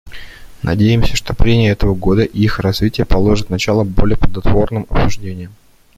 [0.63, 5.53] Надеемся, что прения этого года и их развитие положат начало более плодотворным обсуждениям.